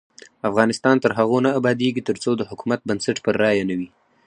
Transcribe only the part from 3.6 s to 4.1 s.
نه وي.